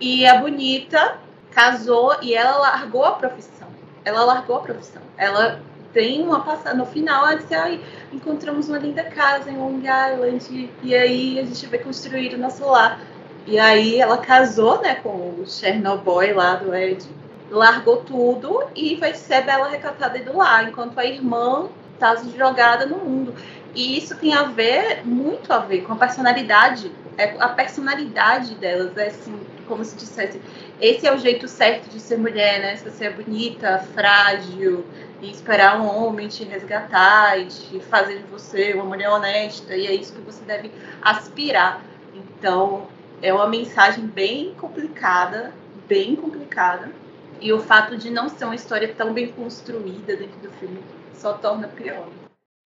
[0.00, 1.18] E a bonita
[1.50, 3.68] casou e ela largou a profissão.
[4.04, 5.02] Ela largou a profissão.
[5.16, 5.60] Ela
[5.92, 6.76] tem uma passada.
[6.76, 7.80] No final, ela disse: Ai,
[8.12, 10.70] encontramos uma linda casa em Long Island.
[10.82, 13.00] E aí a gente vai construir o nosso lar.
[13.46, 17.06] E aí ela casou, né, com o Chernobyl lá do Ed
[17.50, 22.98] largou tudo e vai ser bela recatada do lar, enquanto a irmã está jogada no
[22.98, 23.34] mundo.
[23.74, 26.90] E isso tem a ver, muito a ver com a personalidade.
[27.16, 30.40] É, a personalidade delas é assim, como se dissesse,
[30.80, 32.76] esse é o jeito certo de ser mulher, né?
[32.76, 34.84] Se você é bonita, frágil,
[35.22, 39.86] e esperar um homem te resgatar e te fazer de você uma mulher honesta, e
[39.86, 41.82] é isso que você deve aspirar.
[42.14, 42.86] Então,
[43.22, 45.52] é uma mensagem bem complicada,
[45.86, 46.90] bem complicada,
[47.40, 50.78] e o fato de não ser uma história tão bem construída dentro do filme
[51.14, 52.08] só torna pior.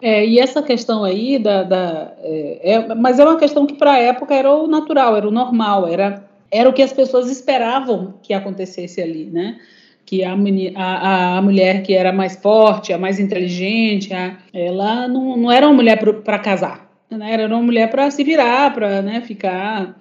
[0.03, 1.63] É, e essa questão aí da.
[1.63, 5.27] da é, é, mas é uma questão que para a época era o natural, era
[5.27, 9.59] o normal, era, era o que as pessoas esperavam que acontecesse ali, né?
[10.05, 10.35] Que a,
[10.77, 15.67] a, a mulher que era mais forte, a mais inteligente, a, ela não, não era
[15.67, 17.33] uma mulher para casar, né?
[17.33, 19.97] era uma mulher para se virar, para né, ficar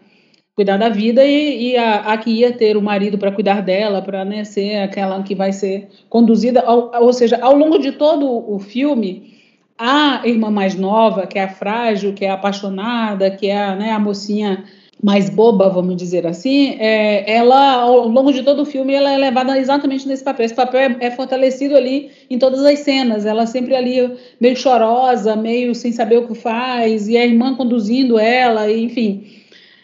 [0.56, 4.02] cuidar da vida e, e a, a, que ia ter o marido para cuidar dela,
[4.02, 8.28] para né, ser aquela que vai ser conduzida, ao, ou seja, ao longo de todo
[8.28, 9.34] o filme,
[9.78, 13.76] a irmã mais nova, que é a frágil, que é a apaixonada, que é a,
[13.76, 14.64] né, a mocinha
[15.02, 19.18] mais boba, vamos dizer assim, é, ela, ao longo de todo o filme, ela é
[19.18, 20.46] levada exatamente nesse papel.
[20.46, 23.26] Esse papel é, é, fortalecido ali em todas as cenas.
[23.26, 28.18] Ela sempre ali meio chorosa, meio sem saber o que faz, e a irmã conduzindo
[28.18, 29.43] ela, e, enfim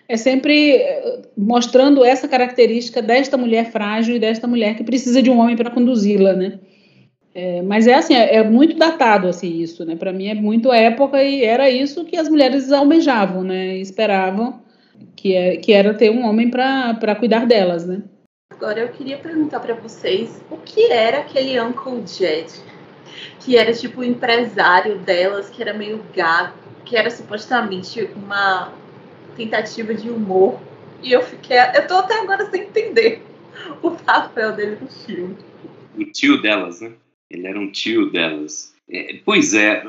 [0.10, 5.30] é sempre eh, mostrando essa característica desta mulher frágil e desta mulher que precisa de
[5.30, 6.60] um homem para conduzi-la, né?
[7.36, 9.96] É, mas é assim, é, é, muito datado assim isso, né?
[9.96, 13.78] Para mim é muito época e era isso que as mulheres almejavam, né?
[13.78, 14.64] Esperavam
[15.16, 18.02] que, é, que era ter um homem para cuidar delas, né?
[18.52, 22.52] Agora eu queria perguntar para vocês o que era aquele Uncle Jed,
[23.40, 28.74] que era tipo o empresário delas, que era meio gato, que era supostamente uma
[29.46, 30.60] tentativa de humor.
[31.02, 31.58] E eu fiquei.
[31.76, 33.22] Eu tô até agora sem entender
[33.82, 35.38] o papel dele no filme.
[35.98, 36.92] O tio delas, né?
[37.30, 38.74] Ele era um tio delas.
[38.90, 39.84] É, pois é,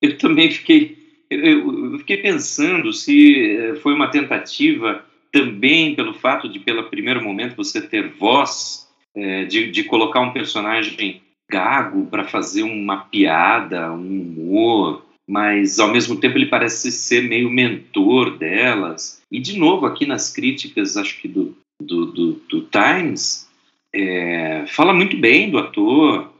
[0.00, 0.96] eu também fiquei,
[1.28, 7.56] eu, fiquei pensando se eh, foi uma tentativa também pelo fato de, pelo primeiro momento,
[7.56, 14.20] você ter voz, é, de, de colocar um personagem gago para fazer uma piada, um
[14.20, 19.22] humor, mas ao mesmo tempo ele parece ser meio mentor delas.
[19.30, 23.48] E de novo, aqui nas críticas, acho que do, do, do, do Times,
[23.92, 26.30] é, fala muito bem do ator.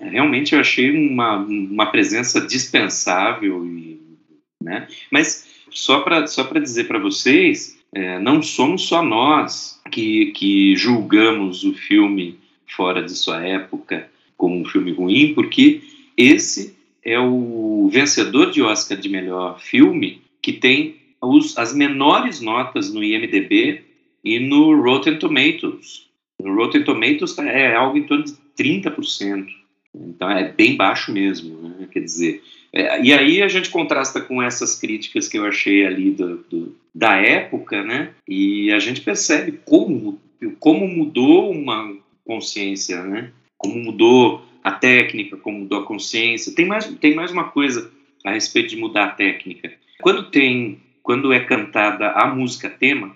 [0.00, 3.64] Realmente eu achei uma, uma presença dispensável.
[3.66, 4.00] E,
[4.62, 4.86] né?
[5.10, 11.64] Mas só para só dizer para vocês, é, não somos só nós que, que julgamos
[11.64, 15.82] o filme fora de sua época como um filme ruim, porque
[16.16, 22.92] esse é o vencedor de Oscar de melhor filme que tem os, as menores notas
[22.92, 23.82] no IMDb
[24.24, 26.08] e no Rotten Tomatoes.
[26.42, 29.46] No Rotten Tomatoes é algo em torno de 30%.
[29.94, 31.88] Então é bem baixo mesmo, né?
[31.90, 32.42] quer dizer.
[32.72, 36.76] É, e aí a gente contrasta com essas críticas que eu achei ali do, do,
[36.94, 38.10] da época, né?
[38.28, 40.20] E a gente percebe como,
[40.60, 43.32] como mudou uma consciência, né?
[43.58, 46.54] Como mudou a técnica, como mudou a consciência.
[46.54, 47.90] Tem mais, tem mais uma coisa
[48.24, 49.72] a respeito de mudar a técnica.
[50.00, 53.14] Quando tem, quando é cantada a música tema,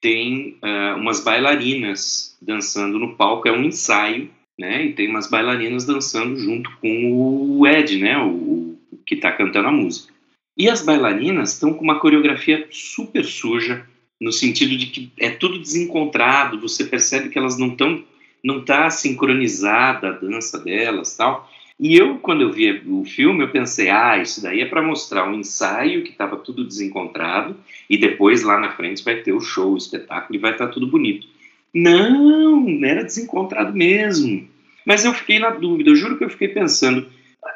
[0.00, 4.84] tem uh, umas bailarinas dançando no palco, é um ensaio, né?
[4.84, 8.18] E tem umas bailarinas dançando junto com o Ed, né?
[8.18, 10.12] O, o que está cantando a música.
[10.56, 13.84] E as bailarinas estão com uma coreografia super suja,
[14.20, 18.04] no sentido de que é tudo desencontrado, você percebe que elas não estão
[18.44, 21.50] não está sincronizada a dança delas tal.
[21.80, 25.28] E eu, quando eu vi o filme, eu pensei, ah, isso daí é para mostrar
[25.28, 27.56] um ensaio que estava tudo desencontrado
[27.90, 30.72] e depois lá na frente vai ter o show, o espetáculo e vai estar tá
[30.72, 31.26] tudo bonito.
[31.72, 34.46] Não, era desencontrado mesmo.
[34.86, 37.08] Mas eu fiquei na dúvida, eu juro que eu fiquei pensando,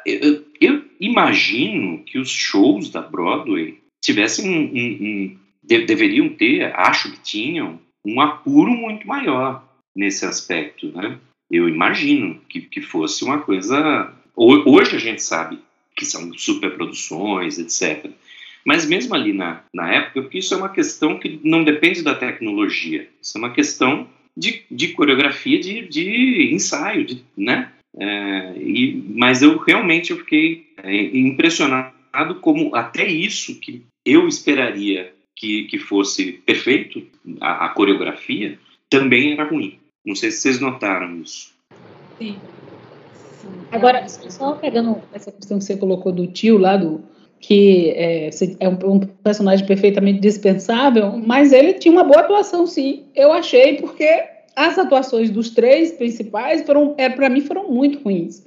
[0.05, 6.75] eu, eu imagino que os shows da Broadway tivessem um, um, um de, deveriam ter,
[6.75, 9.68] acho que tinham, um apuro muito maior
[9.99, 11.19] nesse aspecto, né?
[11.51, 14.13] Eu imagino que, que fosse uma coisa.
[14.35, 15.59] Hoje a gente sabe
[15.95, 18.09] que são superproduções, etc.
[18.63, 22.15] Mas mesmo ali na, na época, porque isso é uma questão que não depende da
[22.15, 24.07] tecnologia, isso é uma questão
[24.37, 27.71] de, de coreografia, de, de ensaio, de, né?
[27.97, 35.11] É, e, mas eu realmente eu fiquei é, impressionado como até isso que eu esperaria
[35.35, 37.05] que, que fosse perfeito,
[37.41, 38.59] a, a coreografia,
[38.89, 39.78] também era ruim.
[40.05, 41.53] Não sei se vocês notaram isso.
[42.17, 42.37] Sim.
[43.41, 43.49] Sim.
[43.71, 47.03] Agora, só pegando essa questão que você colocou do tio lá, do,
[47.39, 53.05] que é, é um, um, personagem perfeitamente dispensável, mas ele tinha uma boa atuação, sim.
[53.15, 54.23] Eu achei, porque
[54.55, 58.43] as atuações dos três principais, foram, é, para mim, foram muito ruins.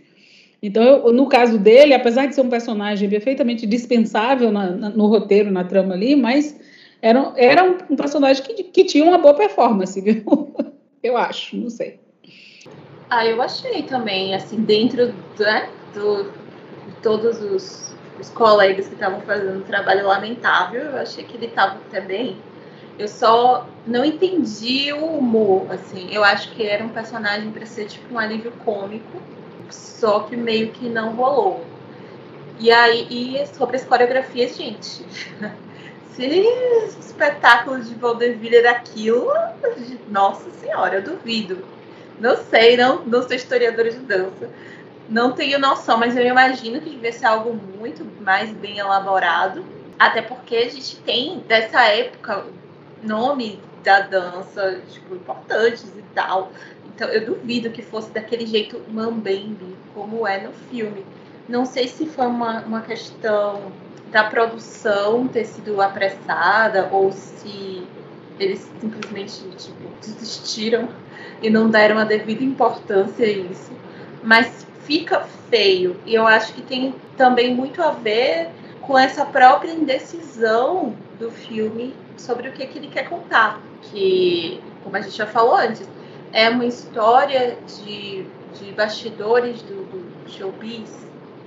[0.63, 5.07] Então, eu, no caso dele, apesar de ser um personagem perfeitamente dispensável na, na, no
[5.07, 6.55] roteiro, na trama ali, mas
[7.01, 10.23] era, era um, um personagem que, que tinha uma boa performance, viu?
[11.03, 11.99] Eu acho, não sei.
[13.11, 16.33] Ah, eu achei também, assim, dentro né, do,
[16.87, 21.47] de todos os, os colegas que estavam fazendo um trabalho lamentável, eu achei que ele
[21.47, 22.41] estava até bem.
[22.99, 26.09] Eu só não entendi o humor, assim.
[26.13, 29.21] Eu acho que era um personagem para ser tipo um alívio cômico,
[29.71, 31.67] só que meio que não rolou.
[32.59, 35.07] E aí, e sobre as coreografias, gente,
[36.15, 39.33] se espetáculo de vaudeville era aquilo,
[40.09, 41.65] nossa senhora, eu duvido.
[42.21, 44.51] Não sei, não, não sou historiadora de dança.
[45.09, 49.65] Não tenho noção, mas eu imagino que devia ser algo muito mais bem elaborado.
[49.99, 52.45] Até porque a gente tem, dessa época,
[53.03, 56.53] nomes da dança, tipo, importantes e tal.
[56.95, 61.05] Então, eu duvido que fosse daquele jeito mambembe, como é no filme.
[61.49, 63.73] Não sei se foi uma, uma questão
[64.13, 67.83] da produção ter sido apressada ou se
[68.39, 70.89] eles simplesmente tipo, desistiram
[71.41, 73.73] e não deram a devida importância a isso.
[74.23, 78.51] Mas fica feio e eu acho que tem também muito a ver
[78.83, 83.61] com essa própria indecisão do filme sobre o que, que ele quer contar.
[83.81, 85.89] Que, como a gente já falou antes,
[86.33, 88.27] é uma história de,
[88.59, 90.91] de bastidores do, do showbiz,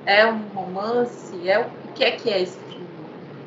[0.06, 2.86] é um romance, é que é que é esse filme.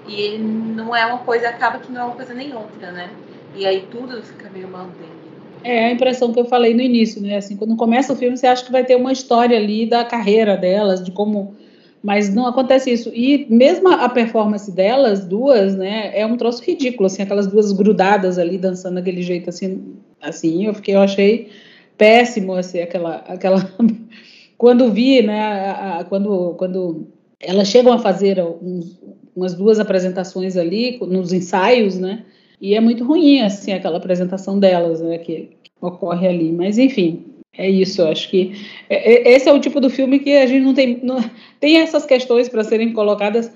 [0.08, 3.10] E não é uma coisa, acaba que não é uma coisa nem outra, né?
[3.54, 5.18] E aí tudo fica meio mantendo.
[5.62, 7.36] É a impressão que eu falei no início, né?
[7.36, 10.56] Assim, quando começa o filme, você acha que vai ter uma história ali da carreira
[10.56, 11.54] delas, de como.
[12.02, 13.10] Mas não acontece isso.
[13.12, 18.38] E mesmo a performance delas, duas, né, é um troço ridículo, assim, aquelas duas grudadas
[18.38, 21.50] ali dançando daquele jeito assim, assim, eu fiquei, eu achei
[21.96, 23.68] péssimo assim, aquela aquela
[24.56, 27.08] quando vi, né, a, a, quando, quando
[27.40, 29.00] elas chegam a fazer uns,
[29.34, 32.24] umas duas apresentações ali, nos ensaios, né,
[32.60, 36.50] e é muito ruim, assim, aquela apresentação delas, né, que, que ocorre ali.
[36.52, 37.24] Mas, enfim,
[37.58, 38.52] é isso, eu acho que
[38.88, 41.00] é, é, esse é o tipo do filme que a gente não tem.
[41.02, 41.18] Não,
[41.58, 43.52] tem essas questões para serem colocadas.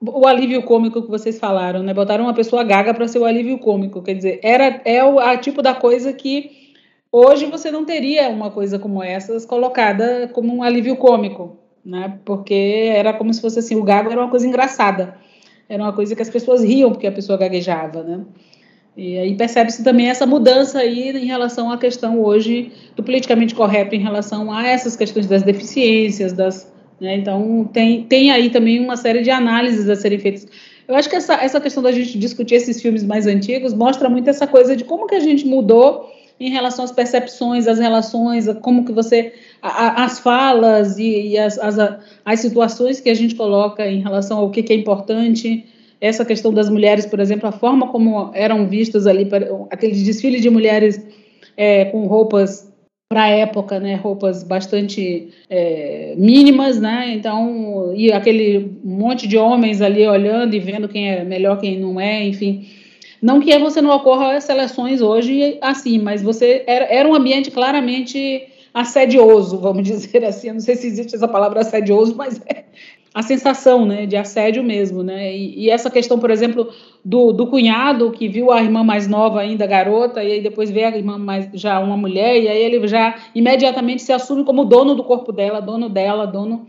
[0.00, 1.94] O alívio cômico que vocês falaram, né?
[1.94, 4.02] Botaram uma pessoa gaga para ser o alívio cômico.
[4.02, 6.74] Quer dizer, era, é o a tipo da coisa que
[7.10, 12.18] hoje você não teria uma coisa como essas colocada como um alívio cômico, né?
[12.24, 15.16] Porque era como se fosse assim: o gago era uma coisa engraçada.
[15.68, 18.20] Era uma coisa que as pessoas riam porque a pessoa gaguejava, né?
[18.96, 23.94] E aí percebe-se também essa mudança aí em relação à questão hoje do politicamente correto
[23.94, 27.14] em relação a essas questões das deficiências, das, né?
[27.14, 30.48] então tem, tem aí também uma série de análises a serem feitas.
[30.88, 34.30] Eu acho que essa, essa questão da gente discutir esses filmes mais antigos mostra muito
[34.30, 38.84] essa coisa de como que a gente mudou em relação às percepções, às relações, como
[38.84, 41.76] que você, a, as falas e, e as, as,
[42.24, 45.64] as situações que a gente coloca em relação ao que, que é importante,
[46.00, 49.28] essa questão das mulheres, por exemplo, a forma como eram vistas ali,
[49.70, 51.04] aquele desfile de mulheres
[51.56, 52.70] é, com roupas
[53.08, 59.80] para a época, né, roupas bastante é, mínimas, né, então, e aquele monte de homens
[59.80, 62.66] ali olhando e vendo quem é melhor, quem não é, enfim.
[63.20, 68.46] Não que você não ocorra seleções hoje assim, mas você era, era um ambiente claramente
[68.72, 70.48] assedioso, vamos dizer assim.
[70.48, 72.64] Eu não sei se existe essa palavra assedioso, mas é,
[73.16, 75.02] a sensação né, de assédio mesmo.
[75.02, 75.34] Né?
[75.34, 76.70] E, e, essa questão, por exemplo,
[77.02, 80.84] do, do cunhado que viu a irmã mais nova ainda, garota, e aí depois vê
[80.84, 84.94] a irmã mais já uma mulher, e aí ele já imediatamente se assume como dono
[84.94, 86.66] do corpo dela, dono dela, dono.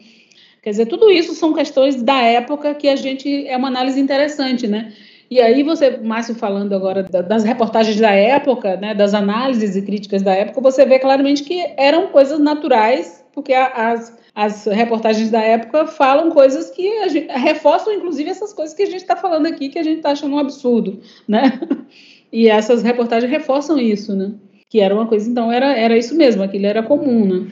[0.63, 3.45] Quer dizer, tudo isso são questões da época que a gente.
[3.45, 4.93] É uma análise interessante, né?
[5.29, 10.21] E aí você, Márcio, falando agora das reportagens da época, né, das análises e críticas
[10.21, 15.85] da época, você vê claramente que eram coisas naturais, porque as, as reportagens da época
[15.85, 19.79] falam coisas que gente, reforçam, inclusive, essas coisas que a gente está falando aqui, que
[19.79, 21.59] a gente está achando um absurdo, né?
[22.29, 24.33] E essas reportagens reforçam isso, né?
[24.69, 27.51] Que era uma coisa, então, era, era isso mesmo, aquilo era comum, né?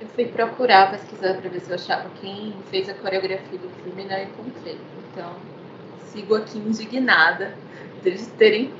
[0.00, 4.02] Eu fui procurar, pesquisar para ver se eu achava quem fez a coreografia do filme
[4.02, 4.76] e não encontrei.
[5.12, 5.30] Então,
[6.16, 7.56] sigo aqui indignada
[8.02, 8.70] deles terem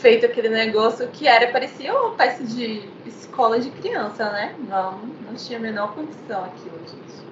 [0.00, 4.54] feito aquele negócio que era, parecia uma peça de escola de criança, né?
[4.68, 7.24] Não, não tinha a menor condição aquilo, gente.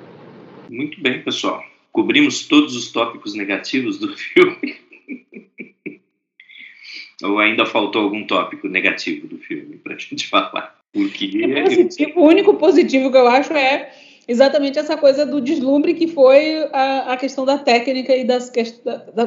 [0.70, 1.62] Muito bem, pessoal.
[1.90, 4.76] Cobrimos todos os tópicos negativos do filme.
[7.22, 10.80] Ou ainda faltou algum tópico negativo do filme para a gente falar?
[10.92, 13.92] Porque é positivo, o único positivo que eu acho é
[14.26, 18.50] exatamente essa coisa do deslumbre que foi a, a questão da técnica e das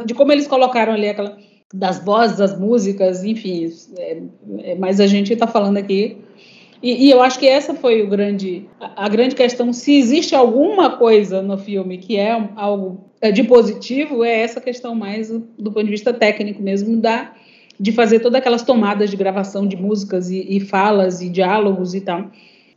[0.06, 1.38] de como eles colocaram ali aquela
[1.74, 3.70] das vozes, das músicas, enfim.
[3.98, 4.18] É,
[4.60, 6.18] é, mas a gente está falando aqui.
[6.82, 9.74] E, e, eu acho que essa foi o grande, a, a, grande questão.
[9.74, 14.94] Se existe alguma coisa no filme que é algo é, de positivo, é essa questão
[14.94, 17.34] mais do, do ponto de vista técnico mesmo, da,
[17.80, 22.02] de fazer todas aquelas tomadas de gravação de músicas e, e falas e diálogos e
[22.02, 22.30] tal,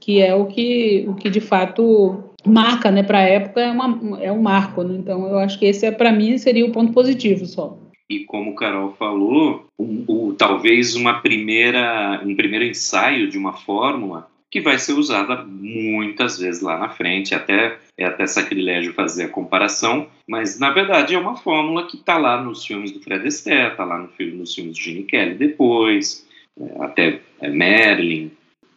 [0.09, 4.19] que é o que, o que de fato marca, né, para a época, é, uma,
[4.23, 4.83] é um marco.
[4.83, 4.97] Né?
[4.97, 8.53] Então, eu acho que esse, é, para mim, seria o ponto positivo só e como
[8.53, 14.63] o Carol falou, um, um, talvez uma primeira, um primeiro ensaio de uma fórmula que
[14.63, 20.07] vai ser usada muitas vezes lá na frente, até é até sacrilégio fazer a comparação,
[20.27, 23.85] mas na verdade é uma fórmula que está lá nos filmes do Fred Astaire, está
[23.85, 26.27] lá no filme, nos filmes de Gene Kelly depois,
[26.59, 28.31] é, até é, Merlin.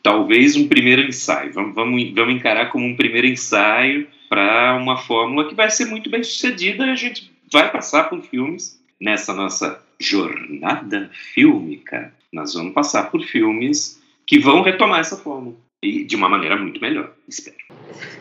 [0.04, 5.48] Talvez um primeiro ensaio, vamos, vamos, vamos encarar como um primeiro ensaio para uma fórmula
[5.48, 9.84] que vai ser muito bem sucedida e a gente vai passar por filmes nessa nossa
[10.00, 15.56] jornada fílmica, nós vamos passar por filmes que vão retomar essa fórmula.
[15.84, 17.58] E de uma maneira muito melhor, espero.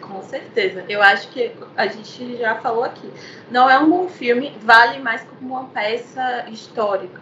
[0.00, 0.84] Com certeza.
[0.88, 3.08] Eu acho que a gente já falou aqui.
[3.50, 7.20] Não é um bom filme, vale mais como uma peça histórica.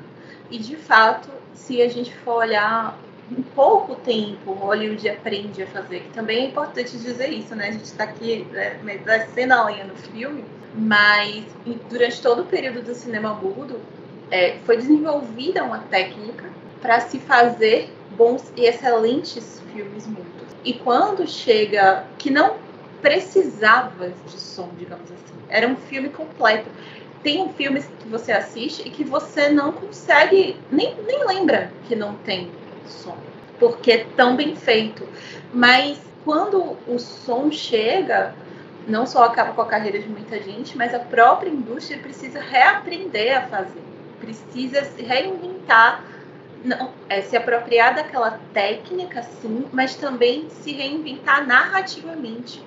[0.48, 2.96] E de fato, se a gente for olhar
[3.30, 7.68] em pouco tempo, o Hollywood aprende a fazer, que também é importante dizer isso, né?
[7.68, 11.44] A gente está aqui né, descendo a lenha no filme, mas
[11.90, 13.80] durante todo o período do cinema mudo
[14.30, 16.44] é, foi desenvolvida uma técnica
[16.80, 20.26] para se fazer bons e excelentes filmes mudos.
[20.64, 22.56] E quando chega que não
[23.02, 26.68] precisava de som, digamos assim, era um filme completo.
[27.22, 32.14] Tem filmes que você assiste e que você não consegue, nem, nem lembra que não
[32.14, 32.50] tem
[32.88, 33.16] som,
[33.58, 35.06] porque é tão bem feito.
[35.52, 38.34] Mas quando o som chega,
[38.86, 43.36] não só acaba com a carreira de muita gente, mas a própria indústria precisa reaprender
[43.36, 43.82] a fazer,
[44.20, 46.04] precisa se reinventar
[46.64, 52.62] não, é se apropriar daquela técnica, sim, mas também se reinventar narrativamente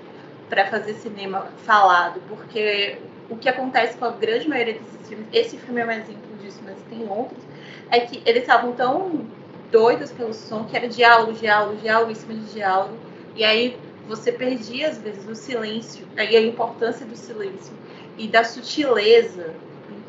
[0.49, 2.97] para fazer cinema falado, porque
[3.29, 6.61] o que acontece com a grande maioria desses filmes, esse filme é um exemplo disso,
[6.63, 7.43] mas tem outros,
[7.89, 9.25] é que eles estavam tão
[9.71, 12.95] doidos pelo som que era diálogo, diálogo, diálogo em cima de diálogo,
[13.35, 17.73] e aí você perdia às vezes o silêncio, aí a importância do silêncio
[18.17, 19.53] e da sutileza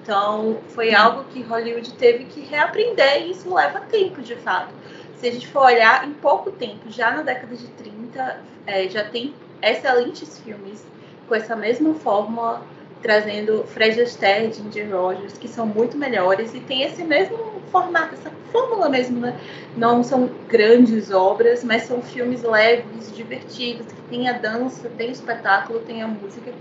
[0.02, 4.74] então, foi algo que Hollywood teve que reaprender e isso leva tempo, de fato.
[5.16, 9.04] Se a gente for olhar, em pouco tempo, já na década de 30, é, já
[9.04, 9.32] tem
[9.62, 10.84] excelentes filmes
[11.28, 12.62] com essa mesma fórmula,
[13.02, 17.36] trazendo Fred Astaire, Ginger Rogers, que são muito melhores e tem esse mesmo
[17.70, 19.38] formato, essa fórmula mesmo, né?
[19.76, 25.12] Não são grandes obras, mas são filmes leves, divertidos, que tem a dança, tem o
[25.12, 26.52] espetáculo, tem a música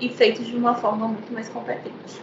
[0.00, 2.20] e feitos de uma forma muito mais competente.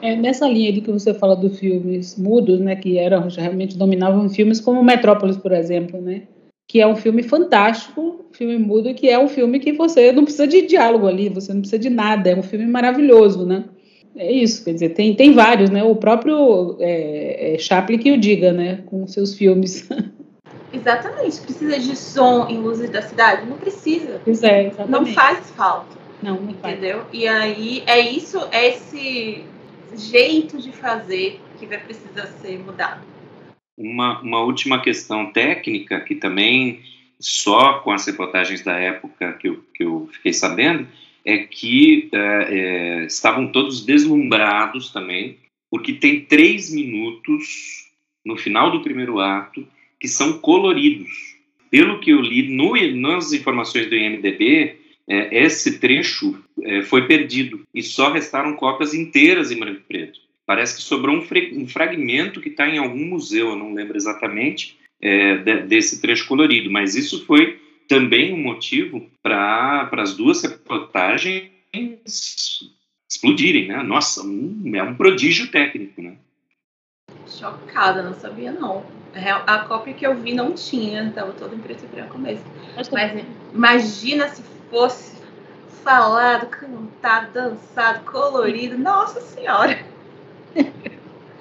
[0.00, 4.28] É, nessa linha de que você fala dos filmes mudos, né, que eram realmente dominavam
[4.28, 6.22] filmes como Metrópolis, por exemplo, né,
[6.68, 10.46] que é um filme fantástico, filme mudo, que é um filme que você não precisa
[10.46, 13.64] de diálogo ali, você não precisa de nada, é um filme maravilhoso, né?
[14.14, 15.82] É isso, quer dizer, tem, tem vários, né?
[15.82, 19.88] O próprio é, é Chaplin que o diga, né, com seus filmes.
[20.72, 21.40] Exatamente.
[21.40, 23.46] Precisa de som em luzes da cidade?
[23.48, 24.20] Não precisa.
[24.42, 24.70] É.
[24.86, 25.96] Não faz falta.
[26.22, 26.74] Não, não faz.
[26.74, 27.04] Entendeu?
[27.12, 29.44] E aí é isso, é esse
[29.96, 33.00] jeito de fazer que vai precisar ser mudado.
[33.78, 36.80] Uma, uma última questão técnica que também
[37.20, 40.86] só com as reportagens da época que eu, que eu fiquei sabendo
[41.24, 45.38] é que é, é, estavam todos deslumbrados também,
[45.70, 47.88] porque tem três minutos
[48.24, 49.66] no final do primeiro ato
[50.00, 51.36] que são coloridos.
[51.70, 54.76] Pelo que eu li no, nas informações do IMDB,
[55.06, 60.20] é, esse trecho é, foi perdido e só restaram cópias inteiras em branco e preto.
[60.48, 61.22] Parece que sobrou um,
[61.60, 66.26] um fragmento que está em algum museu, eu não lembro exatamente, é, de, desse trecho
[66.26, 71.50] colorido, mas isso foi também um motivo para as duas reportagens
[73.06, 73.82] explodirem, né?
[73.82, 76.16] Nossa, um, é um prodígio técnico, né?
[77.26, 78.86] Chocada, não sabia não.
[79.46, 82.46] A cópia que eu vi não tinha, estava todo em preto e branco mesmo.
[82.74, 85.22] Mas imagina se fosse
[85.84, 89.87] falado, cantado, dançado, colorido, nossa senhora!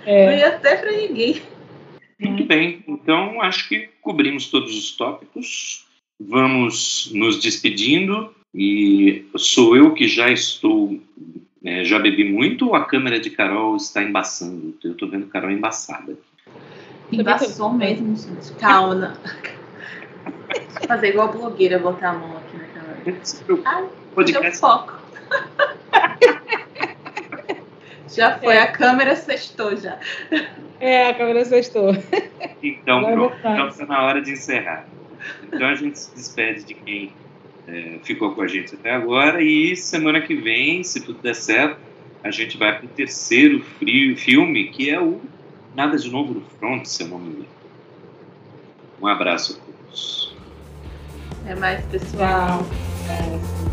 [0.06, 0.26] É.
[0.26, 1.42] Não ia até para ninguém.
[2.18, 5.86] Muito bem, então acho que cobrimos todos os tópicos.
[6.20, 11.00] Vamos nos despedindo e sou eu que já estou,
[11.64, 14.76] é, já bebi muito ou a câmera de Carol está embaçando?
[14.84, 16.18] Eu estou vendo Carol embaçada.
[17.12, 18.54] Embaçou mesmo, gente.
[18.60, 19.18] Calma.
[20.88, 23.90] Fazer igual a blogueira, botar a mão aqui na câmera.
[24.16, 24.60] podcast.
[24.60, 25.02] foco.
[28.16, 29.98] Já foi, a câmera sextou já.
[30.80, 31.92] É, a câmera sextou.
[32.62, 34.86] Então, pronto, então está na hora de encerrar.
[35.44, 37.14] Então a gente se despede de quem
[37.68, 41.80] é, ficou com a gente até agora e semana que vem, se tudo der certo,
[42.24, 45.22] a gente vai para o terceiro frio, filme, que é o
[45.76, 47.48] Nada de Novo no Front, se eu não me engano.
[49.02, 50.36] Um abraço a todos.
[51.44, 52.66] Até mais, pessoal.
[53.10, 53.67] É.